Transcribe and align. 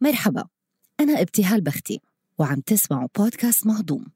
مرحبا 0.00 0.44
أنا 1.00 1.20
ابتهال 1.20 1.60
بختي 1.60 2.00
وعم 2.38 2.60
تسمعوا 2.60 3.08
بودكاست 3.18 3.66
مهضوم. 3.66 4.06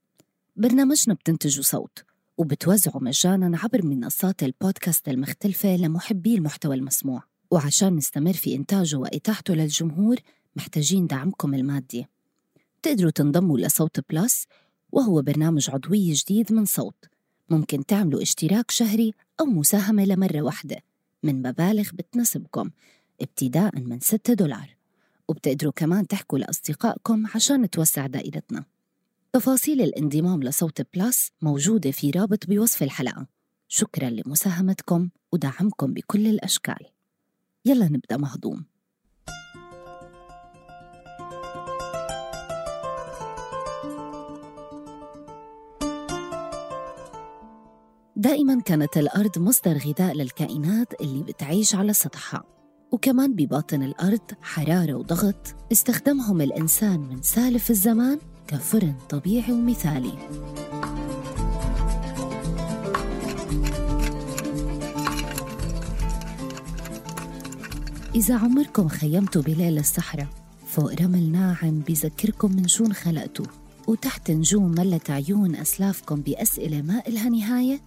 برنامجنا 0.56 1.14
بتنتجوا 1.14 1.62
صوت 1.62 2.04
وبتوزعوا 2.38 3.02
مجانا 3.02 3.58
عبر 3.58 3.86
منصات 3.86 4.42
البودكاست 4.42 5.08
المختلفة 5.08 5.76
لمحبي 5.76 6.34
المحتوى 6.34 6.74
المسموع. 6.74 7.22
وعشان 7.50 7.96
نستمر 7.96 8.32
في 8.32 8.54
إنتاجه 8.54 8.96
وإتاحته 8.96 9.54
للجمهور 9.54 10.16
محتاجين 10.56 11.06
دعمكم 11.06 11.54
المادي. 11.54 12.06
تقدروا 12.82 13.10
تنضموا 13.10 13.58
لصوت 13.58 14.00
بلس 14.10 14.46
وهو 14.92 15.22
برنامج 15.22 15.70
عضوي 15.70 16.12
جديد 16.12 16.52
من 16.52 16.64
صوت. 16.64 17.04
ممكن 17.50 17.86
تعملوا 17.86 18.22
اشتراك 18.22 18.70
شهري 18.70 19.14
أو 19.40 19.46
مساهمة 19.46 20.04
لمرة 20.04 20.42
واحدة. 20.42 20.76
من 21.22 21.42
مبالغ 21.42 21.90
بتناسبكم 21.92 22.70
ابتداء 23.20 23.78
من 23.78 24.00
6 24.00 24.34
دولار. 24.34 24.81
وبتقدروا 25.32 25.72
كمان 25.76 26.06
تحكوا 26.06 26.38
لأصدقائكم 26.38 27.26
عشان 27.34 27.70
توسع 27.70 28.06
دائرتنا. 28.06 28.64
تفاصيل 29.32 29.80
الانضمام 29.80 30.42
لصوت 30.42 30.82
بلس 30.94 31.30
موجودة 31.42 31.90
في 31.90 32.10
رابط 32.10 32.46
بوصف 32.46 32.82
الحلقة. 32.82 33.26
شكرا 33.68 34.10
لمساهمتكم 34.10 35.08
ودعمكم 35.32 35.94
بكل 35.94 36.26
الأشكال. 36.26 36.86
يلا 37.64 37.88
نبدأ 37.88 38.16
مهضوم. 38.16 38.64
دائما 48.16 48.60
كانت 48.60 48.96
الأرض 48.96 49.38
مصدر 49.38 49.78
غذاء 49.78 50.14
للكائنات 50.14 51.00
اللي 51.00 51.22
بتعيش 51.22 51.74
على 51.74 51.92
سطحها. 51.92 52.51
وكمان 52.92 53.34
بباطن 53.34 53.82
الأرض 53.82 54.20
حرارة 54.42 54.94
وضغط 54.94 55.54
استخدمهم 55.72 56.40
الإنسان 56.40 57.00
من 57.00 57.22
سالف 57.22 57.70
الزمان 57.70 58.18
كفرن 58.48 58.94
طبيعي 59.10 59.52
ومثالي. 59.52 60.12
إذا 68.14 68.38
عمركم 68.38 68.88
خيمتوا 68.88 69.42
بليل 69.42 69.78
الصحراء 69.78 70.28
فوق 70.66 70.92
رمل 71.02 71.32
ناعم 71.32 71.80
بذكركم 71.80 72.52
من 72.52 72.68
شو 72.68 72.92
خلقتوا 72.92 73.46
وتحت 73.86 74.30
نجوم 74.30 74.70
ملت 74.70 75.10
عيون 75.10 75.56
أسلافكم 75.56 76.20
بأسئلة 76.20 76.82
ما 76.82 77.02
إلها 77.08 77.28
نهاية 77.28 77.80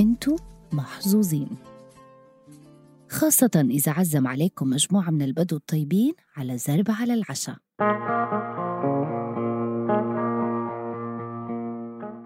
انتو 0.00 0.36
محظوظين. 0.72 1.71
خاصة 3.12 3.66
إذا 3.70 3.92
عزم 3.92 4.26
عليكم 4.26 4.70
مجموعة 4.70 5.10
من 5.10 5.22
البدو 5.22 5.56
الطيبين 5.56 6.12
على 6.36 6.58
زرب 6.58 6.84
على 6.88 7.14
العشاء. 7.14 7.56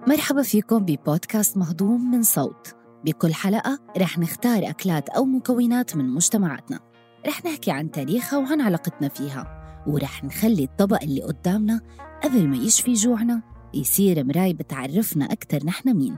مرحبا 0.08 0.42
فيكم 0.42 0.78
ببودكاست 0.78 1.56
مهضوم 1.56 2.10
من 2.10 2.22
صوت. 2.22 2.76
بكل 3.04 3.34
حلقة 3.34 3.78
رح 3.98 4.18
نختار 4.18 4.70
أكلات 4.70 5.08
أو 5.08 5.24
مكونات 5.24 5.96
من 5.96 6.10
مجتمعاتنا. 6.10 6.80
رح 7.26 7.44
نحكي 7.44 7.70
عن 7.70 7.90
تاريخها 7.90 8.38
وعن 8.38 8.60
علاقتنا 8.60 9.08
فيها. 9.08 9.62
ورح 9.86 10.24
نخلي 10.24 10.64
الطبق 10.64 11.02
اللي 11.02 11.22
قدامنا 11.22 11.80
قبل 12.24 12.48
ما 12.48 12.56
يشفي 12.56 12.92
جوعنا 12.92 13.42
يصير 13.74 14.24
مراي 14.24 14.52
بتعرفنا 14.52 15.24
أكتر 15.24 15.64
نحن 15.64 15.96
مين. 15.96 16.16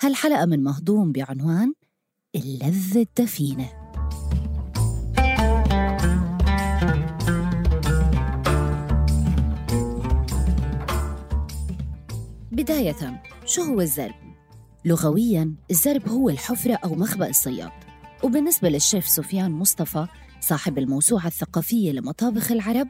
هالحلقة 0.00 0.46
من 0.46 0.62
مهضوم 0.62 1.12
بعنوان 1.12 1.72
اللذة 2.36 3.00
الدفينة. 3.00 3.68
بداية 12.52 13.22
شو 13.44 13.62
هو 13.62 13.80
الزرب؟ 13.80 14.14
لغوياً 14.84 15.54
الزرب 15.70 16.08
هو 16.08 16.28
الحفرة 16.28 16.78
أو 16.84 16.94
مخبأ 16.94 17.28
الصياد. 17.28 17.70
وبالنسبة 18.22 18.68
للشيف 18.68 19.08
سفيان 19.08 19.50
مصطفى 19.50 20.06
صاحب 20.40 20.78
الموسوعة 20.78 21.26
الثقافية 21.26 21.92
لمطابخ 21.92 22.52
العرب 22.52 22.88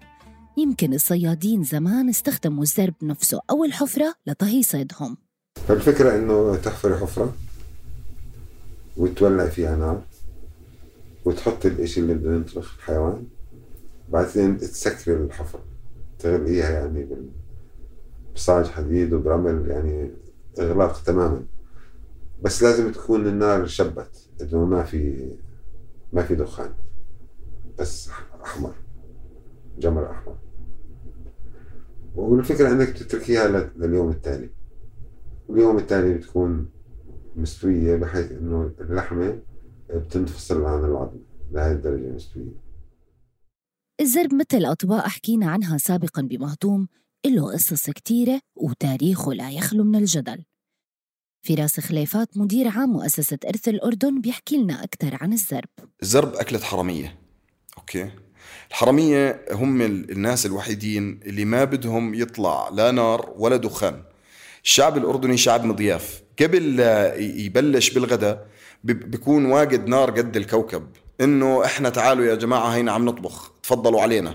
يمكن 0.57 0.95
الصيادين 0.95 1.63
زمان 1.63 2.09
استخدموا 2.09 2.63
الزرب 2.63 2.95
نفسه 3.03 3.41
أو 3.51 3.65
الحفرة 3.65 4.15
لطهي 4.27 4.63
صيدهم. 4.63 5.17
فالفكرة 5.69 6.17
إنه 6.17 6.57
تحفري 6.57 6.95
حفرة. 6.95 7.35
وتولع 8.97 9.47
فيها 9.47 9.77
نار 9.77 10.03
وتحط 11.25 11.67
الإشي 11.67 12.01
اللي 12.01 12.15
بده 12.15 12.35
ينطبخ 12.35 12.75
الحيوان 12.77 13.27
بعدين 14.09 14.59
تسكري 14.59 15.17
الحفرة 15.17 15.65
تغلقيها 16.19 16.71
يعني 16.71 17.09
بصاج 18.35 18.67
حديد 18.67 19.13
وبرمل 19.13 19.71
يعني 19.71 20.11
إغلاق 20.59 21.03
تماما. 21.03 21.45
بس 22.43 22.63
لازم 22.63 22.93
تكون 22.93 23.27
النار 23.27 23.67
شبت 23.67 24.29
إنه 24.43 24.65
ما 24.65 24.83
في 24.83 25.31
ما 26.13 26.23
في 26.23 26.35
دخان 26.35 26.73
بس 27.79 28.11
أحمر 28.45 28.73
جمر 29.79 30.11
أحمر. 30.11 30.37
والفكرة 32.17 32.69
إنك 32.73 32.89
تتركيها 32.89 33.71
لليوم 33.77 34.11
التالي. 34.11 34.51
اليوم 35.51 35.79
التالي 35.79 36.15
بتكون 36.15 36.69
مستوية 37.41 37.97
بحيث 37.97 38.33
إنه 38.33 38.73
اللحمة 38.81 39.39
بتنفصل 39.91 40.65
عن 40.65 40.85
العظم. 40.85 41.19
لهذه 41.53 41.73
الدرجة 41.73 42.13
مستوية. 42.13 42.71
الزرب 44.01 44.35
مثل 44.35 44.65
أطباق 44.65 45.07
حكينا 45.07 45.51
عنها 45.51 45.79
سابقا 45.79 46.23
بمهضوم 46.23 46.89
له 47.27 47.53
قصص 47.53 47.91
كتيرة 47.91 48.41
وتاريخه 48.57 49.33
لا 49.33 49.51
يخلو 49.51 49.85
من 49.85 49.97
الجدل. 49.97 50.45
فراس 51.43 51.81
خليفات 51.81 52.39
مدير 52.39 52.69
عام 52.69 52.91
مؤسسة 52.91 53.39
إرث 53.49 53.69
الأردن 53.69 54.21
بيحكي 54.21 54.57
لنا 54.57 54.85
أكثر 54.85 55.19
عن 55.21 55.33
الزرب. 55.33 55.69
الزرب 56.03 56.35
أكلة 56.35 56.59
حرامية. 56.59 57.19
أوكي. 57.79 58.11
الحرامية 58.71 59.45
هم 59.53 59.83
الناس 59.83 60.47
الوحيدين 60.47 61.21
اللي 61.23 61.45
ما 61.45 61.65
بدهم 61.65 62.15
يطلع 62.15 62.69
لا 62.69 62.91
نار 62.91 63.35
ولا 63.37 63.57
دخان. 63.57 64.03
الشعب 64.65 64.97
الأردني 64.97 65.37
شعب 65.37 65.65
مضياف. 65.65 66.23
قبل 66.43 66.81
يبلش 67.19 67.91
بالغداء 67.91 68.47
بيكون 68.85 69.45
واجد 69.45 69.89
نار 69.89 70.11
قد 70.11 70.37
الكوكب. 70.37 70.87
إنه 71.21 71.65
إحنا 71.65 71.89
تعالوا 71.89 72.25
يا 72.25 72.35
جماعة 72.35 72.69
هينا 72.69 72.93
عم 72.93 73.05
نطبخ. 73.05 73.53
تفضلوا 73.63 74.03
علينا. 74.03 74.35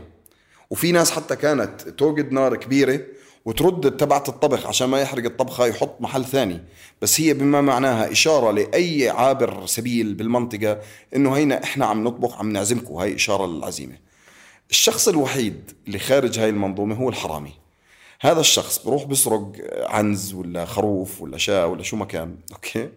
وفي 0.69 0.91
ناس 0.91 1.11
حتى 1.11 1.35
كانت 1.35 1.81
توجد 1.81 2.31
نار 2.31 2.55
كبيرة 2.55 2.99
وترد 3.45 3.97
تبعت 3.97 4.29
الطبخ 4.29 4.67
عشان 4.67 4.89
ما 4.89 5.01
يحرق 5.01 5.25
الطبخة 5.25 5.65
يحط 5.65 6.01
محل 6.01 6.25
ثاني. 6.25 6.61
بس 7.01 7.21
هي 7.21 7.33
بما 7.33 7.61
معناها 7.61 8.11
إشارة 8.11 8.51
لأي 8.51 9.09
عابر 9.09 9.65
سبيل 9.65 10.13
بالمنطقة 10.13 10.79
إنه 11.15 11.33
هينا 11.33 11.63
إحنا 11.63 11.85
عم 11.85 12.03
نطبخ 12.03 12.39
عم 12.39 12.51
نعزمكم. 12.51 12.93
هاي 12.93 13.15
إشارة 13.15 13.45
للعزيمه 13.45 13.95
الشخص 14.69 15.07
الوحيد 15.07 15.71
اللي 15.87 15.99
خارج 15.99 16.39
هاي 16.39 16.49
المنظومة 16.49 16.95
هو 16.95 17.09
الحرامي. 17.09 17.64
هذا 18.25 18.39
الشخص 18.39 18.85
بروح 18.85 19.03
بسرق 19.03 19.51
عنز 19.89 20.33
ولا 20.33 20.65
خروف 20.65 21.21
ولا 21.21 21.37
شاة 21.37 21.67
ولا 21.67 21.83
شو 21.83 21.95
ما 21.97 22.05
كان 22.05 22.35
okay؟ 22.53 22.89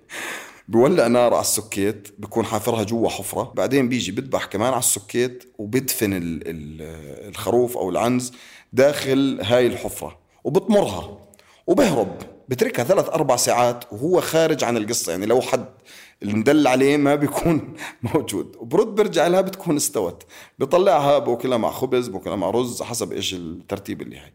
بولع 0.68 1.06
نار 1.06 1.32
على 1.34 1.40
السكيت 1.40 2.08
بكون 2.18 2.44
حافرها 2.44 2.82
جوا 2.82 3.08
حفرة 3.08 3.52
بعدين 3.56 3.88
بيجي 3.88 4.12
بذبح 4.12 4.44
كمان 4.44 4.68
على 4.72 4.78
السكيت 4.78 5.44
وبدفن 5.58 6.12
ال- 6.12 6.42
ال- 6.48 7.28
الخروف 7.28 7.76
أو 7.76 7.90
العنز 7.90 8.32
داخل 8.72 9.40
هاي 9.42 9.66
الحفرة 9.66 10.18
وبطمرها 10.44 11.18
وبهرب 11.66 12.16
بتركها 12.48 12.84
ثلاث 12.84 13.08
أربع 13.08 13.36
ساعات 13.36 13.84
وهو 13.92 14.20
خارج 14.20 14.64
عن 14.64 14.76
القصة 14.76 15.10
يعني 15.12 15.26
لو 15.26 15.40
حد 15.40 15.68
المدل 16.22 16.66
عليه 16.66 16.96
ما 16.96 17.14
بيكون 17.14 17.74
موجود. 18.14 18.56
وبرد 18.58 18.86
برجع 18.86 19.26
لها 19.26 19.40
بتكون 19.40 19.76
استوت 19.76 20.22
بطلعها 20.58 21.18
بأكلها 21.18 21.58
مع 21.58 21.70
خبز 21.70 22.08
بأكلها 22.08 22.36
مع 22.36 22.50
رز 22.50 22.82
حسب 22.82 23.12
إيش 23.12 23.34
الترتيب 23.34 24.02
اللي 24.02 24.16
هي. 24.16 24.32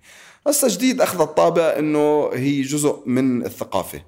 هسه 0.47 0.67
جديد 0.67 1.01
اخذت 1.01 1.37
طابع 1.37 1.75
إنه 1.79 2.29
هي 2.33 2.61
جزء 2.61 3.03
من 3.05 3.45
الثقافة. 3.45 4.01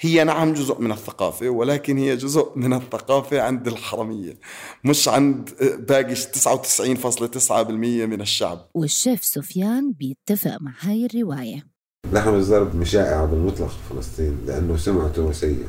هي 0.00 0.24
نعم 0.24 0.52
جزء 0.52 0.80
من 0.80 0.92
الثقافة 0.92 1.48
ولكن 1.48 1.98
هي 1.98 2.16
جزء 2.16 2.52
من 2.56 2.72
الثقافة 2.72 3.42
عند 3.42 3.66
الحرمية 3.68 4.38
مش 4.84 5.08
عند 5.08 5.50
باقي 5.88 6.14
99.9% 6.14 8.06
من 8.06 8.20
الشعب. 8.20 8.68
والشيف 8.74 9.24
سفيان 9.24 9.92
بيتفق 9.92 10.56
مع 10.60 10.72
هاي 10.80 11.06
الرواية. 11.06 11.66
لحم 12.12 12.34
الزرب 12.34 12.76
مش 12.76 12.90
شائع 12.90 13.24
بالمطلق 13.24 13.68
في 13.68 13.94
فلسطين 13.94 14.38
لأنه 14.46 14.76
سمعته 14.76 15.32
سيئة. 15.32 15.68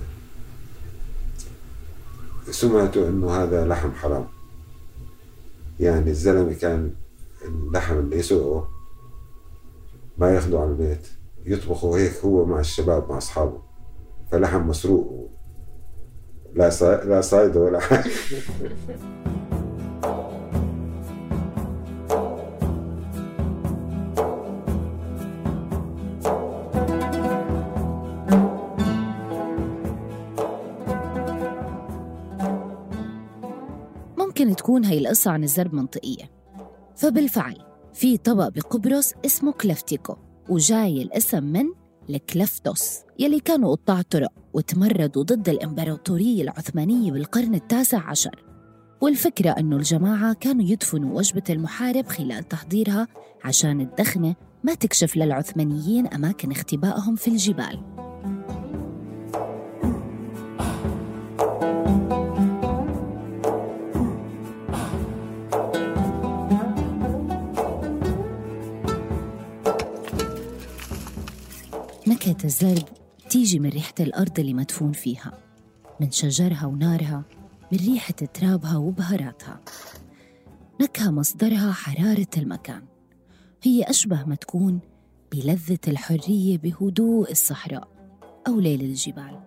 سمعته 2.52 3.10
أنه 3.10 3.44
هذا 3.44 3.68
لحم 3.68 3.92
حرام. 3.92 4.28
يعني 5.80 6.10
الزلمة 6.10 6.54
كان 6.54 6.94
اللحم 7.46 8.00
اللي 8.00 8.18
يسوقه 8.18 8.79
ما 10.20 10.30
ياخده 10.36 10.60
على 10.60 10.70
البيت 10.70 11.08
يطبخه 11.46 11.98
هيك 11.98 12.18
هو 12.26 12.46
مع 12.46 12.60
الشباب 12.60 13.10
مع 13.10 13.18
أصحابه. 13.18 13.62
فلحم 14.32 14.68
مسروق. 14.68 15.30
لا 16.54 16.70
صا... 16.70 17.04
لا 17.04 17.22
صايدة 17.22 17.60
ولا 17.60 17.80
حاجة. 17.80 18.12
ممكن 34.18 34.56
تكون 34.56 34.86
هاي 34.86 34.98
القصة 34.98 35.32
عن 35.32 35.44
الزرب 35.44 35.74
منطقية. 35.74 36.24
فبالفعل 36.96 37.69
في 38.00 38.18
طبق 38.18 38.48
بقبرص 38.48 39.14
اسمه 39.26 39.52
كلفتيكو 39.52 40.16
وجاي 40.50 41.02
الاسم 41.02 41.44
من 41.44 41.66
الكلفتوس 42.10 43.00
يلي 43.20 43.40
كانوا 43.40 43.76
قطاع 43.76 44.02
طرق 44.02 44.32
وتمردوا 44.54 45.24
ضد 45.24 45.50
الإمبراطورية 45.50 46.42
العثمانية 46.42 47.12
بالقرن 47.12 47.56
التاسع 47.56 48.10
عشر. 48.10 48.44
والفكرة 49.02 49.50
أنه 49.50 49.76
الجماعة 49.76 50.34
كانوا 50.34 50.66
يدفنوا 50.66 51.18
وجبة 51.18 51.44
المحارب 51.50 52.08
خلال 52.08 52.48
تحضيرها 52.48 53.08
عشان 53.44 53.82
الدخنة 53.82 54.36
ما 54.64 54.74
تكشف 54.74 55.18
للعثمانيين 55.18 56.08
أماكن 56.08 56.52
اختبائهم 56.52 57.16
في 57.16 57.28
الجبال. 57.28 57.80
الزرب 72.46 72.86
تيجي 73.30 73.60
من 73.60 73.70
ريحة 73.70 73.94
الأرض 74.00 74.40
اللي 74.40 74.54
مدفون 74.54 74.92
فيها 74.92 75.32
من 76.00 76.12
شجرها 76.12 76.66
ونارها 76.66 77.24
من 77.72 77.78
ريحة 77.78 78.14
ترابها 78.14 78.78
وبهاراتها. 78.78 79.60
نكهة 80.82 81.12
مصدرها 81.12 81.72
حرارة 81.72 82.28
المكان. 82.38 82.82
هي 83.64 83.84
أشبه 83.84 84.24
ما 84.24 84.36
تكون 84.36 84.80
بلذة 85.32 85.80
الحرية 85.88 86.58
بهدوء 86.58 87.32
الصحراء 87.32 87.88
أو 88.48 88.60
ليل 88.60 88.82
الجبال. 88.82 89.40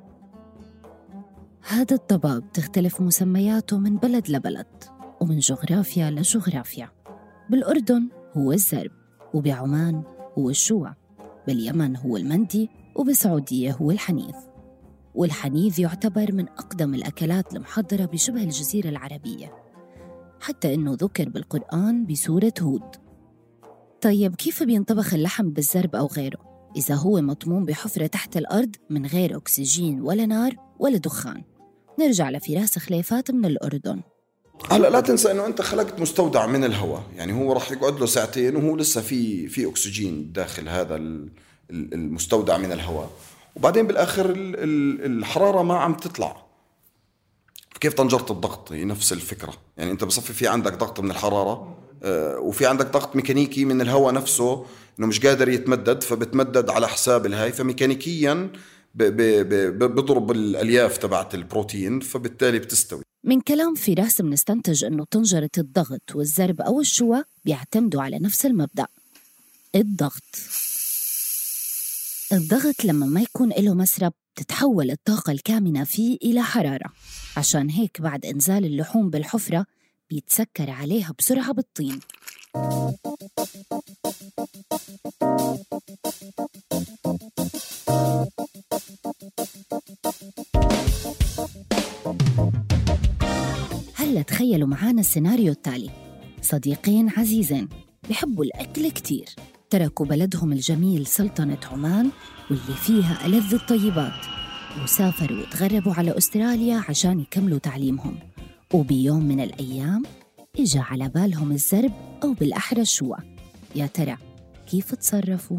هذا 1.69 1.95
الطبق 1.95 2.39
بتختلف 2.39 3.01
مسمياته 3.01 3.79
من 3.79 3.97
بلد 3.97 4.31
لبلد 4.31 4.85
ومن 5.21 5.39
جغرافيا 5.39 6.11
لجغرافيا. 6.11 6.89
بالأردن 7.51 8.09
هو 8.37 8.53
الزرب 8.53 8.91
وبعمان 9.35 10.03
هو 10.39 10.51
الشوى 10.51 10.95
باليمن 11.47 11.97
هو 11.97 12.17
المندي 12.17 12.71
وبالسعودية 12.95 13.73
هو 13.73 13.91
الحنيذ 13.91 14.35
والحنيذ 15.15 15.81
يعتبر 15.81 16.33
من 16.33 16.49
أقدم 16.49 16.95
الأكلات 16.95 17.55
المحضرة 17.55 18.05
بشبه 18.05 18.43
الجزيرة 18.43 18.89
العربية 18.89 19.53
حتى 20.41 20.75
إنه 20.75 20.97
ذكر 21.01 21.29
بالقرآن 21.29 22.07
بسورة 22.07 22.53
هود. 22.61 22.97
طيب 24.01 24.35
كيف 24.35 24.63
بينطبخ 24.63 25.15
اللحم 25.15 25.51
بالزرب 25.51 25.97
أو 25.97 26.07
غيره؟ 26.07 26.71
إذا 26.77 26.95
هو 26.95 27.21
مطمون 27.21 27.65
بحفرة 27.65 28.07
تحت 28.07 28.37
الأرض 28.37 28.77
من 28.91 29.07
غير 29.07 29.37
أكسجين 29.37 30.01
ولا 30.01 30.27
نار 30.27 30.57
ولا 30.79 30.99
دخان. 30.99 31.43
نرجع 32.01 32.31
لفراس 32.31 32.79
خليفات 32.79 33.31
من 33.31 33.45
الأردن. 33.45 34.01
هلا 34.71 34.91
لا 34.91 35.01
تنسى 35.01 35.31
إنه 35.31 35.47
أنت 35.47 35.63
خلقت 35.63 36.01
مستودع 36.01 36.47
من 36.47 36.65
الهواء. 36.65 37.03
يعني 37.17 37.33
هو 37.33 37.53
راح 37.53 37.73
يقعد 37.73 38.01
له 38.01 38.07
ساعتين 38.07 38.57
وهو 38.57 38.77
لسه 38.77 39.01
في 39.01 39.49
في 39.49 39.69
أكسجين 39.69 40.33
داخل 40.33 40.69
هذا 40.69 40.97
المستودع 41.73 42.57
من 42.57 42.73
الهواء. 42.73 43.11
وبعدين 43.57 43.87
بالآخر 43.87 44.31
ال- 44.31 44.57
ال- 44.57 45.19
الحرارة 45.19 45.63
ما 45.63 45.79
عم 45.79 45.95
تطلع. 45.95 46.43
كيف 47.81 47.95
طنجرة 47.95 48.27
الضغط؟ 48.31 48.73
هي 48.73 48.85
نفس 48.85 49.13
الفكرة. 49.13 49.55
يعني 49.77 49.91
أنت 49.91 50.05
بصفي 50.05 50.33
في 50.33 50.49
عندك 50.49 50.73
ضغط 50.79 51.01
من 51.01 51.11
الحرارة 51.11 51.79
آه، 52.03 52.39
وفي 52.39 52.67
عندك 52.67 52.87
ضغط 52.93 53.17
ميكانيكي 53.17 53.65
من 53.65 53.81
الهواء 53.81 54.15
نفسه 54.15 54.67
إنه 54.99 55.07
مش 55.07 55.21
قادر 55.27 55.49
يتمدد 55.49 56.03
فبتمدد 56.03 56.71
على 56.71 56.89
حساب 56.89 57.27
الهاي. 57.27 57.53
فميكانيكيا 57.53 58.51
بضرب 58.95 60.31
الألياف 60.31 60.99
تبعت 60.99 61.35
البروتين 61.35 62.01
فبالتالي 62.01 62.59
بتستوي. 62.59 63.03
من 63.25 63.41
كلام 63.41 63.75
فراس 63.75 64.21
منستنتج 64.21 64.85
أنه 64.85 65.05
طنجرة 65.11 65.51
الضغط 65.59 66.03
والزرب 66.15 66.61
أو 66.61 66.81
الشوى 66.81 67.23
بيعتمدوا 67.45 68.03
على 68.03 68.19
نفس 68.19 68.47
المبدأ 68.47 68.87
الضغط. 69.75 70.23
الضغط 72.33 72.85
لما 72.85 73.07
ما 73.07 73.21
يكون 73.21 73.49
له 73.49 73.75
مسرب 73.75 74.13
تتحول 74.37 74.91
الطاقة 74.91 75.33
الكامنة 75.33 75.85
فيه 75.85 76.17
إلى 76.23 76.43
حرارة. 76.43 76.93
عشان 77.37 77.71
هيك 77.71 78.01
بعد 78.01 78.27
إنزال 78.27 78.65
اللحوم 78.65 79.11
بالحفرة 79.11 79.67
بيتسكر 80.11 80.71
عليها 80.71 81.15
بسرعة 81.19 81.53
بالطين. 81.53 82.01
هلا 93.95 94.23
تخيلوا 94.23 94.69
معانا 94.69 95.01
السيناريو 95.01 95.53
التالي. 95.53 95.91
صديقين 96.43 97.09
عزيزين 97.09 97.69
بحبوا 98.11 98.45
الأكل 98.45 98.91
كتير. 98.91 99.29
تركوا 99.73 100.07
بلدهم 100.07 100.53
الجميل 100.53 101.07
سلطنة 101.07 101.59
عمان 101.73 102.11
واللي 102.51 102.75
فيها 102.87 103.27
ألذ 103.27 103.55
الطيبات 103.55 104.27
وسافروا 104.83 105.39
وتغربوا 105.39 105.95
على 105.95 106.19
أستراليا 106.19 106.83
عشان 106.89 107.21
يكملوا 107.21 107.59
تعليمهم. 107.59 108.19
وبيوم 108.75 109.29
من 109.29 109.41
الأيام 109.41 110.03
إجا 110.61 110.81
على 110.81 111.09
بالهم 111.09 111.53
الزرب 111.53 111.93
أو 112.23 112.33
بالأحرى 112.33 112.81
الشوى 112.81 113.17
يا 113.75 113.87
ترى 113.87 114.17
كيف 114.71 114.95
تصرفوا؟ 114.95 115.57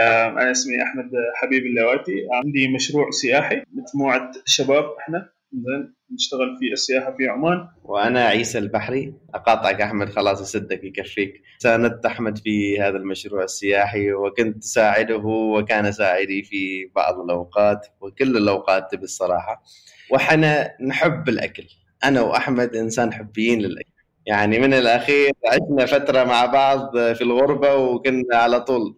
آم، 0.00 0.38
أنا 0.38 0.50
اسمي 0.50 0.82
أحمد 0.82 1.10
حبيب 1.34 1.62
اللواتي. 1.66 2.12
عندي 2.32 2.68
مشروع 2.68 3.10
سياحي 3.10 3.62
مجموعة 3.72 4.32
شباب 4.44 4.84
إحنا. 5.00 5.33
زين 5.54 5.94
نشتغل 6.14 6.56
في 6.58 6.72
السياحة 6.72 7.16
في 7.16 7.28
عمان. 7.28 7.68
وأنا 7.84 8.24
عيسى 8.24 8.58
البحري 8.58 9.14
أقاطعك 9.34 9.80
أحمد 9.80 10.08
خلاص 10.08 10.40
يسدك 10.40 10.84
يكفيك. 10.84 11.42
ساندت 11.58 12.06
أحمد 12.06 12.38
في 12.38 12.80
هذا 12.80 12.96
المشروع 12.96 13.44
السياحي 13.44 14.12
وكنت 14.12 14.64
ساعده 14.64 15.16
وكان 15.26 15.92
ساعدي 15.92 16.42
في 16.42 16.90
بعض 16.96 17.20
الأوقات 17.20 17.86
وكل 18.00 18.36
الأوقات 18.36 18.94
بالصراحة. 18.94 19.62
وحنا 20.10 20.70
نحب 20.80 21.28
الأكل. 21.28 21.66
أنا 22.04 22.20
وأحمد 22.20 22.76
إنسان 22.76 23.12
حبيين 23.12 23.60
للأكل. 23.60 23.88
يعني 24.26 24.58
من 24.58 24.74
الأخير 24.74 25.32
عشنا 25.46 25.86
فترة 25.86 26.24
مع 26.24 26.46
بعض 26.46 26.98
في 26.98 27.22
الغربة 27.22 27.74
وكنا 27.74 28.36
على 28.36 28.60
طول. 28.60 28.96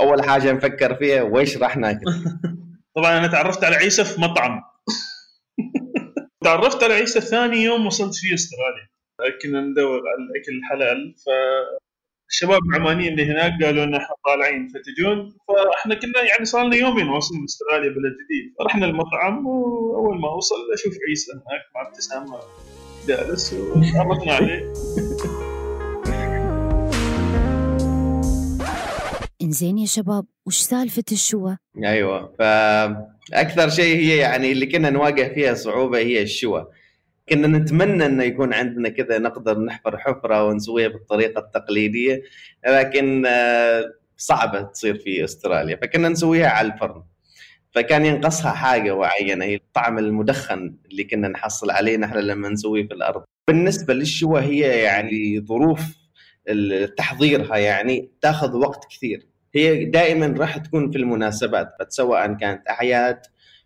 أول 0.00 0.22
حاجة 0.22 0.52
نفكر 0.52 0.94
فيها 0.94 1.22
وإيش 1.22 1.56
راح 1.56 1.76
ناكل؟ 1.76 2.06
طبعا 2.96 3.18
أنا 3.18 3.26
تعرفت 3.26 3.64
على 3.64 3.76
عيسى 3.76 4.04
في 4.04 4.20
مطعم. 4.20 4.62
تعرفت 6.46 6.82
على 6.82 6.94
عيسى 6.94 7.20
ثاني 7.20 7.56
يوم 7.56 7.86
وصلت 7.86 8.14
فيه 8.14 8.34
استراليا. 8.34 8.88
كنا 9.42 9.60
ندور 9.60 9.98
على 9.98 10.22
الأكل 10.26 10.52
الحلال. 10.58 11.14
ف 11.24 11.28
الشباب 12.30 12.60
العمانيين 12.70 13.12
اللي 13.12 13.32
هناك 13.32 13.62
قالوا 13.62 13.84
إن 13.84 13.94
إحنا 13.94 14.14
طالعين 14.26 14.68
فتجون. 14.68 15.36
فإحنا 15.48 15.94
كنا 15.94 16.22
يعني 16.22 16.44
صار 16.44 16.66
لنا 16.66 16.76
يومين 16.76 17.08
واصلين 17.08 17.44
استراليا 17.44 17.88
بلد 17.88 18.16
جديد. 18.24 18.54
رحنا 18.66 18.86
المطعم 18.86 19.46
وأول 19.46 20.20
ما 20.20 20.28
وصل 20.28 20.56
أشوف 20.74 20.94
عيسى 21.08 21.32
هناك 21.32 21.62
مع 21.74 21.88
ابتسامة 21.88 22.40
جالس 23.08 23.52
وتعرفنا 23.52 24.32
عليه. 24.32 24.72
إنزين 29.46 29.78
يا 29.78 29.86
شباب 29.86 30.26
وش 30.46 30.58
سالفة 30.58 31.04
الشوى؟ 31.12 31.58
أيوه 31.84 32.34
فأكثر 32.38 33.68
شيء 33.68 33.96
هي 33.96 34.16
يعني 34.16 34.52
اللي 34.52 34.66
كنا 34.66 34.90
نواجه 34.90 35.34
فيها 35.34 35.54
صعوبة 35.54 35.98
هي 35.98 36.22
الشوى 36.22 36.66
كنا 37.28 37.58
نتمنى 37.58 38.06
إنه 38.06 38.24
يكون 38.24 38.54
عندنا 38.54 38.88
كذا 38.88 39.18
نقدر 39.18 39.58
نحفر 39.58 39.98
حفرة 39.98 40.44
ونسويها 40.44 40.88
بالطريقة 40.88 41.38
التقليدية 41.38 42.22
لكن 42.66 43.26
آه، 43.26 43.84
صعبة 44.16 44.62
تصير 44.62 44.98
في 44.98 45.24
أستراليا 45.24 45.76
فكنا 45.76 46.08
نسويها 46.08 46.48
على 46.48 46.72
الفرن. 46.72 47.02
فكان 47.74 48.06
ينقصها 48.06 48.52
حاجة 48.52 48.96
معينة 48.96 49.44
هي 49.44 49.54
الطعم 49.54 49.98
المدخن 49.98 50.76
اللي 50.90 51.04
كنا 51.04 51.28
نحصل 51.28 51.70
عليه 51.70 51.96
نحن 51.96 52.18
لما 52.18 52.48
نسويه 52.48 52.86
في 52.88 52.94
الأرض. 52.94 53.24
بالنسبة 53.48 53.94
للشوى 53.94 54.40
هي 54.40 54.82
يعني 54.82 55.40
ظروف 55.40 55.80
تحضيرها 56.96 57.56
يعني 57.56 58.10
تاخذ 58.20 58.56
وقت 58.56 58.84
كثير. 58.90 59.26
هي 59.56 59.84
دائما 59.84 60.34
راح 60.38 60.58
تكون 60.58 60.90
في 60.90 60.98
المناسبات 60.98 61.68
سواء 61.88 62.32
كانت 62.32 62.68
أعياد 62.68 63.20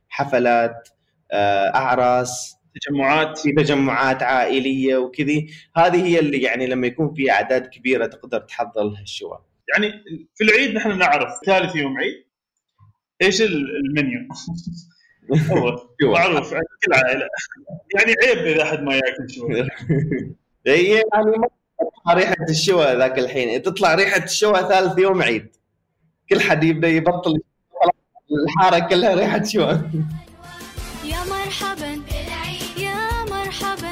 حفلات 0.08 0.88
آه، 1.32 1.74
أعراس 1.74 2.56
تجمعات. 2.74 3.38
في 3.38 3.52
تجمعات 3.52 4.22
عائلية 4.22 4.96
وكذي. 4.96 5.50
هذه 5.76 6.06
هي 6.06 6.18
اللي 6.18 6.42
يعني 6.42 6.66
لما 6.66 6.86
يكون 6.86 7.14
في 7.14 7.30
أعداد 7.30 7.66
كبيرة 7.66 8.06
تقدر 8.06 8.40
تحضر 8.40 8.82
لها 8.82 9.02
الشوى 9.02 9.38
يعني 9.72 9.92
في 10.34 10.44
العيد 10.44 10.74
نحن 10.74 10.98
نعرف 10.98 11.32
ثالث 11.46 11.76
يوم 11.76 11.98
عيد 11.98 12.24
إيش 13.22 13.42
المنيو؟ 13.42 14.28
هو 15.50 15.88
معروف 16.02 16.54
عند 16.54 16.64
كل 16.86 16.94
عائلة. 16.94 17.26
يعني 17.94 18.14
عيب 18.24 18.46
إذا 18.46 18.62
أحد 18.62 18.82
ما 18.82 18.94
يأكل 18.94 19.30
شوى 19.30 19.60
هي 20.66 20.94
يعني 20.94 21.04
ريحة 22.14 22.46
الشوى 22.50 22.84
ذاك 22.84 23.18
الحين. 23.18 23.62
تطلع 23.62 23.94
ريحة 23.94 24.24
الشوى 24.24 24.58
ثالث 24.58 24.98
يوم 24.98 25.22
عيد. 25.22 25.56
كل 26.30 26.40
حد 26.40 26.64
يبدأ 26.64 26.88
يبطل 26.88 27.40
الحارة 28.44 28.78
كلها 28.88 29.14
ريحه 29.14 29.44
شوى 29.44 29.80
يا 31.04 31.24
مرحبا. 31.24 32.02
يا 32.76 33.24
مرحبا. 33.30 33.90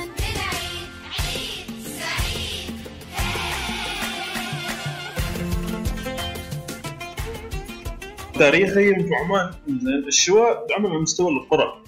تاريخيا 8.38 8.95
في 9.02 9.14
عمان. 9.14 9.50
زين 9.68 10.04
الشواء 10.07 10.66
تعمل 10.66 10.87
على 10.90 10.99
مستوى 10.99 11.28
القرى. 11.33 11.83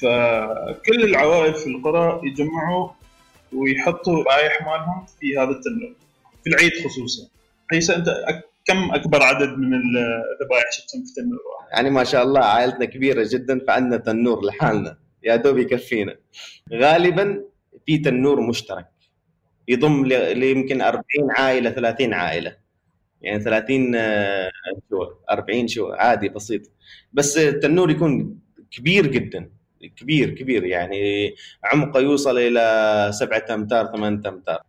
فكل 0.00 1.04
العوائل 1.04 1.54
في 1.54 1.66
القرى 1.66 2.20
يجمعوا 2.24 2.88
ويحطوا 3.52 4.24
رايح 4.24 4.62
مالهم 4.66 5.06
في 5.20 5.38
هذا 5.38 5.50
التنور 5.50 5.94
في 6.44 6.50
العيد 6.50 6.72
خصوصا. 6.84 7.28
عيسى 7.72 7.96
أنت 7.96 8.08
أك- 8.08 8.53
كم 8.64 8.90
أكبر 8.90 9.22
عدد 9.22 9.48
من 9.58 9.74
الذبائح 9.74 10.72
شفتهم 10.72 11.04
في 11.04 11.14
تنور 11.16 11.40
واحد؟ 11.56 11.68
يعني 11.72 11.90
ما 11.90 12.04
شاء 12.04 12.22
الله 12.22 12.40
عائلتنا 12.40 12.84
كبيرة 12.84 13.28
جدا 13.32 13.60
فعندنا 13.66 13.96
تنور 13.96 14.44
لحالنا. 14.44 14.98
يا 15.22 15.36
دوب 15.36 15.58
يكفينا. 15.58 16.16
غالبا 16.72 17.44
في 17.86 17.98
تنور 17.98 18.40
مشترك. 18.40 18.86
يضم 19.68 20.06
ليمكن 20.06 20.82
40 20.82 21.04
عائلة 21.36 21.70
30 21.70 22.14
عائلة. 22.14 22.56
يعني 23.22 23.42
30 23.42 23.94
آه، 23.96 24.50
شو 24.90 25.06
40 25.30 25.68
شو 25.68 25.92
عادي 25.92 26.28
بسيط. 26.28 26.62
بس 27.12 27.38
التنور 27.38 27.90
يكون 27.90 28.38
كبير 28.70 29.06
جدا. 29.06 29.50
كبير 29.96 30.30
كبير. 30.30 30.64
يعني 30.64 31.34
عمقه 31.64 32.00
يوصل 32.00 32.38
إلى 32.38 33.10
7 33.12 33.54
أمتار 33.54 33.86
8 33.86 34.28
أمتار. 34.28 34.62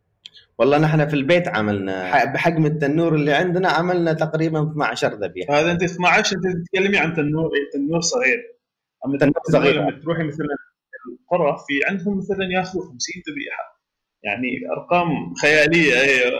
والله 0.58 0.78
نحن 0.78 1.08
في 1.08 1.14
البيت 1.14 1.48
عملنا 1.48 2.26
بحجم 2.34 2.66
التنور 2.66 3.16
اللي 3.16 3.34
عندنا 3.34 3.70
عملنا 3.70 4.14
تقريبا 4.14 4.72
12 4.72 5.14
ذبيحه 5.14 5.60
هذا 5.60 5.72
أنت 5.72 5.84
12 5.84 6.36
أنت 6.36 6.44
تتكلمي 6.68 6.98
عن 6.98 7.14
تنور 7.14 7.50
إيه؟ 7.56 7.70
تنور 7.80 8.02
صغير 8.02 8.40
أما 9.06 9.18
تنور 9.18 9.34
صغير. 9.52 9.76
لما 9.76 10.00
تروحي 10.04 10.24
مثلا 10.24 10.48
القرى 11.22 11.58
في 11.68 11.74
عندهم 11.92 12.18
مثلا 12.18 12.46
ياخذوا 12.58 12.84
50 12.84 12.98
ذبيحة 13.30 13.82
يعني 14.24 14.48
أرقام 14.78 15.34
خيالية 15.42 15.94
أيوه 16.02 16.40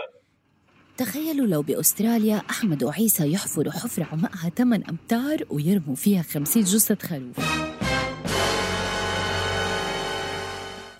تخيلوا 0.96 1.46
لو 1.46 1.62
بأستراليا 1.62 2.36
أحمد 2.50 2.84
وعيسى 2.84 3.32
يحفروا 3.32 3.72
حفرة 3.72 4.04
عمقها 4.12 4.50
8 4.50 4.84
أمتار 4.90 5.38
ويرموا 5.50 5.94
فيها 5.94 6.22
50 6.22 6.62
جثة 6.62 7.08
خروف 7.08 7.40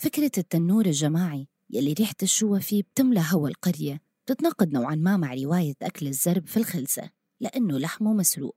فكرة 0.00 0.30
التنور 0.38 0.86
الجماعي 0.86 1.46
يلي 1.70 1.92
ريحة 1.92 2.14
الشوى 2.22 2.60
فيه 2.60 2.82
بتملى 2.82 3.24
هوا 3.32 3.48
القرية 3.48 4.00
بتتناقض 4.26 4.72
نوعا 4.72 4.94
ما 4.94 5.16
مع 5.16 5.34
رواية 5.34 5.74
أكل 5.82 6.06
الزرب 6.06 6.46
في 6.46 6.56
الخلسة 6.56 7.10
لأنه 7.40 7.78
لحمه 7.78 8.14
مسروق 8.14 8.56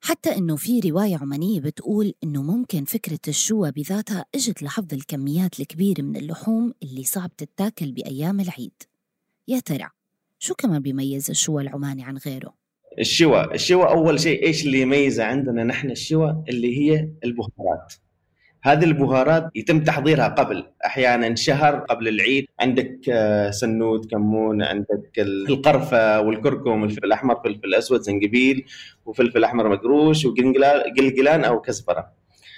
حتى 0.00 0.36
إنه 0.36 0.56
في 0.56 0.80
رواية 0.80 1.16
عمانية 1.16 1.60
بتقول 1.60 2.14
إنه 2.24 2.42
ممكن 2.42 2.84
فكرة 2.84 3.18
الشوى 3.28 3.72
بذاتها 3.72 4.24
إجت 4.34 4.62
لحفظ 4.62 4.94
الكميات 4.94 5.60
الكبيرة 5.60 6.02
من 6.02 6.16
اللحوم 6.16 6.74
اللي 6.82 7.04
صعب 7.04 7.36
تتاكل 7.36 7.92
بأيام 7.92 8.40
العيد. 8.40 8.82
يا 9.48 9.60
ترى 9.60 9.88
شو 10.38 10.54
كمان 10.54 10.82
بيميز 10.82 11.30
الشوى 11.30 11.62
العماني 11.62 12.04
عن 12.04 12.16
غيره؟ 12.16 12.54
الشوى 12.98 13.54
الشوى 13.54 13.88
أول 13.88 14.20
شيء 14.20 14.46
إيش 14.46 14.66
اللي 14.66 14.80
يميزه 14.80 15.24
عندنا 15.24 15.64
نحن 15.64 15.90
الشوى 15.90 16.44
اللي 16.48 16.78
هي 16.78 17.08
البهارات. 17.24 17.94
هذه 18.66 18.84
البهارات 18.84 19.50
يتم 19.54 19.84
تحضيرها 19.84 20.28
قبل 20.28 20.66
أحيانا 20.86 21.34
شهر 21.34 21.76
قبل 21.76 22.08
العيد. 22.08 22.46
عندك 22.60 23.00
آه، 23.10 23.50
سنود 23.50 24.10
كمون 24.10 24.62
عندك 24.62 25.10
ال- 25.18 25.48
القرفة 25.50 26.20
والكركم 26.20 26.84
الفلفل 26.84 27.06
الأحمر 27.06 27.40
فلفل 27.44 27.74
أسود 27.74 28.00
زنجبيل 28.00 28.64
وفلفل 29.04 29.44
أحمر 29.44 29.68
مقروش 29.68 30.24
وقلقلان 30.24 30.94
قلقلان 30.98 31.44
أو 31.44 31.60
كزبرة. 31.60 32.12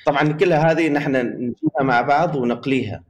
طبعا 0.07 0.33
كلها 0.33 0.73
هذه 0.73 0.89
نحن 0.89 1.17
نجيبها 1.17 1.83
مع 1.83 2.01
بعض 2.01 2.37
ونقليها. 2.37 3.05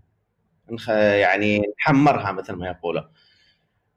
يعني 0.88 1.62
نحمرها 1.81 2.33
مثل 2.33 2.52
ما 2.52 2.67
يقولوا. 2.67 3.02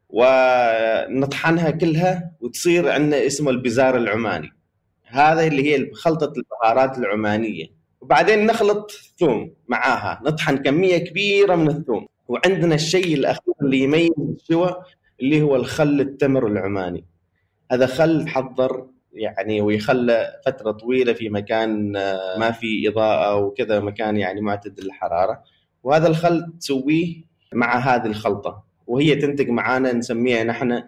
ونطحنها 0.10 1.70
كلها 1.72 2.32
وتصير 2.42 2.90
عندنا 2.92 3.26
اسمه 3.26 3.52
البزار 3.52 3.98
العماني. 3.98 4.50
هذا 5.06 5.48
اللي 5.48 5.74
هي 5.74 5.92
خلطة 5.94 6.34
البهارات 6.38 6.98
العمانية. 6.98 7.81
وبعدين 8.02 8.46
نخلط 8.46 8.92
ثوم 9.20 9.54
معاها 9.68 10.22
نطحن 10.26 10.58
كمية 10.58 10.98
كبيرة 10.98 11.56
من 11.56 11.68
الثوم. 11.68 12.08
وعندنا 12.28 12.76
الشيء 12.76 13.14
الأخير 13.14 13.54
اللي 13.62 13.78
يميز 13.78 14.12
الشوى 14.20 14.76
اللي 15.22 15.42
هو 15.42 15.56
الخل 15.56 16.02
التمر 16.02 16.48
العماني. 16.48 17.06
هذا 17.72 17.86
خل 17.86 18.28
حضر 18.28 18.88
يعني 19.14 19.62
ويخلى 19.62 20.42
فترة 20.46 20.72
طويلة 20.72 21.14
في 21.14 21.30
مكان 21.30 21.96
آه، 21.96 22.38
ما 22.38 22.52
في 22.52 22.88
إضاءة 22.88 23.36
وكذا 23.36 23.80
مكان 23.80 24.18
يعني 24.18 24.42
معتدل 24.42 24.86
الحرارة 24.86 25.44
وهذا 25.84 26.08
الخل 26.08 26.54
تسويه 26.60 27.24
مع 27.54 27.78
هذه 27.78 28.06
الخلطة. 28.06 28.64
وهي 28.88 29.16
تنتج 29.16 29.50
معانا 29.50 29.94
نسميها 29.94 30.44
نحن 30.44 30.84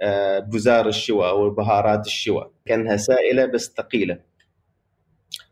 آه، 0.00 0.38
بزار 0.38 0.88
الشوى 0.88 1.28
أو 1.28 1.50
بهارات 1.50 2.06
الشوى. 2.06 2.50
كأنها 2.66 2.96
سائلة 2.96 3.46
بس 3.46 3.74
ثقيلة. 3.76 4.18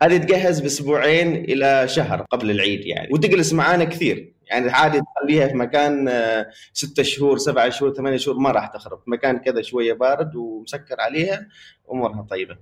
هذه 0.02 0.16
تجهز 0.16 0.60
بأسبوعين 0.60 1.36
إلى 1.36 1.88
شهر 1.88 2.22
قبل 2.22 2.50
العيد 2.50 2.86
يعني 2.86 3.08
وتجلس 3.12 3.52
معانا 3.52 3.84
كثير. 3.84 4.32
يعني 4.50 4.70
عادي 4.70 5.00
تخليها 5.00 5.48
في 5.48 5.54
مكان 5.54 6.08
آه، 6.08 6.46
ستة 6.72 7.02
شهور 7.02 7.38
سبعة 7.38 7.70
شهور 7.70 7.94
ثمانية 7.94 8.16
شهور 8.16 8.38
ما 8.38 8.50
راح 8.50 8.66
تخرب. 8.66 9.00
مكان 9.06 9.38
كذا 9.38 9.62
شوية 9.62 9.92
بارد 9.92 10.36
ومسكر 10.36 11.00
عليها 11.00 11.48
أمورها 11.92 12.26
طيبة. 12.30 12.56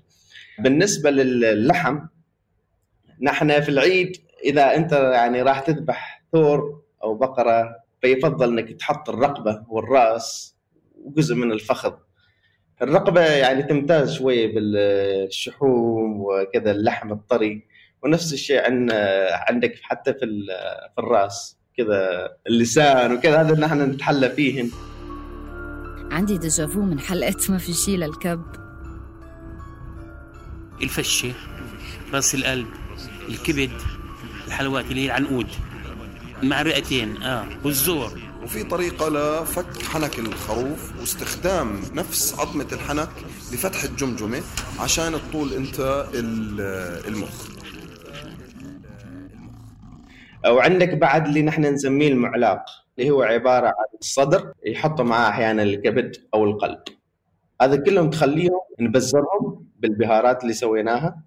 بالنسبة 0.59 1.11
للحم 1.11 1.99
نحن 3.21 3.61
في 3.61 3.69
العيد 3.69 4.17
إذا 4.45 4.77
أنت 4.77 4.93
يعني 4.93 5.43
راح 5.43 5.61
تذبح 5.61 6.25
ثور 6.33 6.83
أو 7.03 7.15
بقرة 7.15 7.77
فيفضل 8.01 8.59
إنك 8.59 8.73
تحط 8.73 9.11
الرقبة 9.11 9.63
والرأس 9.69 10.57
وجزء 11.05 11.35
من 11.35 11.53
الفخذ. 11.53 11.93
الرقبة 12.83 13.21
يعني 13.21 13.63
تمتاز 13.63 14.13
شوية 14.13 14.55
بالشحوم 14.55 16.04
وكذا 16.25 16.71
اللحم 16.71 17.13
الطري 17.13 17.63
ونفس 18.03 18.33
الشيء 18.33 18.65
عن 18.65 18.91
عندك 19.49 19.75
حتى 19.83 20.15
في 20.15 20.25
ال- 20.25 20.47
في 20.95 20.99
الرأس 20.99 21.57
كذا 21.77 22.29
اللسان 22.47 23.13
وكذا 23.13 23.41
هذا 23.41 23.61
نحن 23.61 23.81
نتحلى 23.83 24.31
فيهن 24.31 24.71
عندي 26.11 26.39
ديجافو 26.39 26.81
من 26.83 27.01
حلقة 27.01 27.37
ما 27.49 27.59
في 27.59 27.73
شي 27.73 27.97
للكب. 27.97 28.43
الفشة 30.83 31.33
رأس 32.13 32.35
القلب 32.35 32.67
الكبد 33.29 33.71
الحلوات 34.47 34.85
اللي 34.85 35.01
هي 35.01 35.07
العنقود 35.07 35.47
مع 36.43 36.63
رئتين 36.63 37.23
آه 37.23 37.47
والزور. 37.65 38.21
وفي 38.43 38.65
طريقة 38.65 39.09
لفك 39.09 39.83
حنك 39.83 40.19
الخروف 40.19 40.93
واستخدام 41.01 41.81
نفس 41.95 42.35
عظمة 42.39 42.67
الحنك 42.73 43.09
لفتح 43.53 43.85
الجمجمة 43.85 44.41
عشان 44.81 45.13
تطول 45.13 45.53
انت 45.53 46.07
ال- 46.15 46.61
المخ. 47.09 47.55
وعندك 50.47 50.95
بعد 50.95 51.27
اللي 51.27 51.43
نحن 51.43 51.65
نسميه 51.65 52.09
المعلاق 52.09 52.65
اللي 52.99 53.11
هو 53.11 53.23
عبارة 53.23 53.67
عن 53.67 53.99
الصدر 54.01 54.53
يحطوا 54.67 55.05
معاه 55.05 55.29
أحيانا 55.31 55.63
الكبد 55.63 56.17
أو 56.35 56.45
القلب. 56.45 56.79
هذا 57.63 57.77
كلهم 57.77 58.11
تخليهم 58.11 58.61
نبزرهم 58.81 59.67
بالبهارات 59.79 60.43
اللي 60.43 60.55
سويناها. 60.55 61.23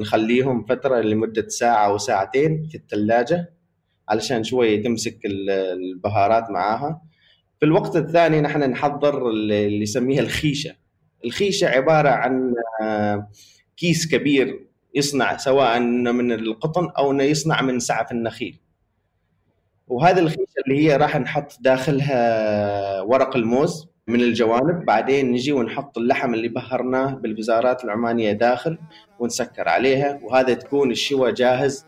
نخليهم 0.00 0.64
فترة 0.64 1.00
لمدة 1.00 1.48
ساعة 1.48 1.86
أو 1.86 1.98
ساعتين 1.98 2.68
في 2.70 2.74
الثلاجه 2.74 3.52
علشان 4.08 4.44
شوي 4.44 4.78
تمسك 4.82 5.18
ال- 5.24 5.50
البهارات 5.50 6.50
معاها. 6.50 7.02
في 7.60 7.66
الوقت 7.66 7.96
الثاني 7.96 8.40
نحن 8.40 8.70
نحضر 8.70 9.30
اللي 9.30 9.66
اللي 9.66 9.82
يسميها 9.82 10.20
الخيشة. 10.22 10.74
الخيشة 11.24 11.68
عبارة 11.68 12.08
عن 12.08 12.54
آه، 12.82 13.28
كيس 13.76 14.08
كبير 14.08 14.66
يصنع 14.94 15.36
سواء 15.36 15.80
من 15.80 16.32
القطن 16.32 16.88
أو 16.98 17.10
إنه 17.10 17.22
يصنع 17.22 17.62
من 17.62 17.80
سعف 17.80 18.12
النخيل. 18.12 18.58
وهذه 19.88 20.18
الخيشة 20.18 20.60
اللي 20.66 20.86
هي 20.86 20.96
راح 20.96 21.16
نحط 21.16 21.58
داخلها 21.60 23.00
ورق 23.00 23.36
الموز 23.36 23.88
من 24.08 24.20
الجوانب 24.20 24.84
بعدين 24.84 25.32
نجي 25.32 25.52
ونحط 25.52 25.98
اللحم 25.98 26.34
اللي 26.34 26.48
بهرناه 26.48 27.14
بالبزارات 27.14 27.84
العمانية 27.84 28.32
داخل 28.32 28.78
ونسكر 29.18 29.68
عليها 29.68 30.20
وهذا 30.22 30.54
تكون 30.54 30.90
الشوى 30.90 31.32
جاهز 31.32 31.86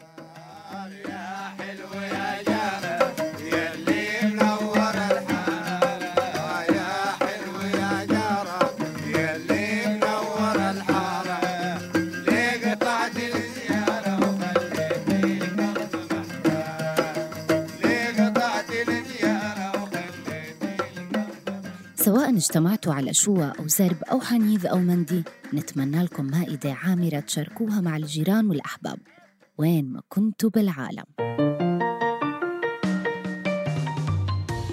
اجتمعتوا 22.38 22.94
على 22.94 23.14
شوى 23.14 23.52
أو 23.58 23.68
زرب 23.68 24.02
أو 24.02 24.20
حنيذ 24.20 24.66
أو 24.66 24.78
مندي. 24.78 25.22
نتمنى 25.54 26.02
لكم 26.02 26.24
مائدة 26.24 26.72
عامرة 26.72 27.20
تشاركوها 27.20 27.80
مع 27.80 27.96
الجيران 27.96 28.46
والأحباب. 28.46 28.98
وين 29.58 29.92
ما 29.92 30.02
كنتوا 30.08 30.50
بالعالم. 30.50 31.04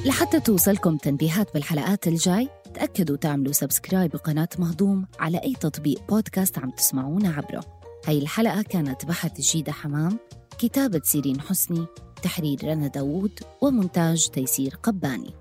لحتى 0.05 0.39
توصلكم 0.39 0.97
تنبيهات 0.97 1.53
بالحلقات 1.53 2.07
الجاي 2.07 2.49
تأكدوا 2.73 3.17
تعملوا 3.17 3.53
subscribe 3.53 4.11
بقناة 4.11 4.49
مهضوم 4.59 5.05
على 5.19 5.37
أي 5.37 5.53
تطبيق 5.53 6.07
بودكاست 6.09 6.59
عم 6.59 6.69
تسمعونا 6.69 7.29
عبره. 7.29 7.63
هاي 8.07 8.17
الحلقة 8.17 8.61
كانت 8.61 9.05
بحث 9.05 9.41
جيدة 9.41 9.71
حمام 9.71 10.19
كتابة 10.57 11.01
سيرين 11.03 11.41
حسني 11.41 11.85
تحرير 12.23 12.59
رنا 12.63 12.87
داوود 12.87 13.39
ومونتاج 13.61 14.27
تيسير 14.27 14.75
قباني. 14.83 15.33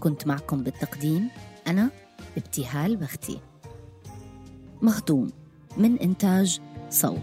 كنت 0.00 0.26
معكم 0.26 0.62
بالتقديم 0.62 1.28
أنا 1.66 1.90
ابتهال 2.36 2.96
بختي 2.96 3.40
مهضوم 4.82 5.30
من 5.76 5.98
إنتاج 5.98 6.60
صوت 6.90 7.18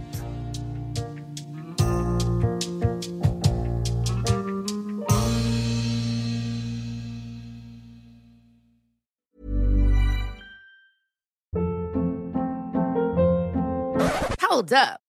Hold 14.41 14.73
up. 14.73 15.08